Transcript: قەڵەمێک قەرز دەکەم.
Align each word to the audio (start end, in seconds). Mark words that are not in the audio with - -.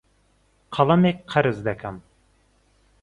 قەڵەمێک 0.75 1.17
قەرز 1.31 1.57
دەکەم. 1.67 1.97